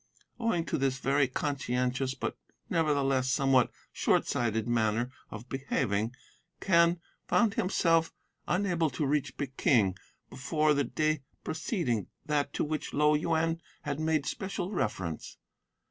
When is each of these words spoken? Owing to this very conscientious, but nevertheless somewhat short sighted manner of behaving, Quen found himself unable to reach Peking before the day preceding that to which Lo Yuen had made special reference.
Owing 0.39 0.65
to 0.65 0.79
this 0.79 0.97
very 0.97 1.27
conscientious, 1.27 2.15
but 2.15 2.35
nevertheless 2.71 3.29
somewhat 3.29 3.69
short 3.93 4.25
sighted 4.27 4.67
manner 4.67 5.11
of 5.29 5.47
behaving, 5.47 6.15
Quen 6.59 6.99
found 7.27 7.53
himself 7.53 8.11
unable 8.47 8.89
to 8.89 9.05
reach 9.05 9.37
Peking 9.37 9.95
before 10.31 10.73
the 10.73 10.85
day 10.85 11.21
preceding 11.43 12.07
that 12.25 12.51
to 12.53 12.63
which 12.63 12.95
Lo 12.95 13.13
Yuen 13.13 13.61
had 13.83 13.99
made 13.99 14.25
special 14.25 14.71
reference. 14.71 15.37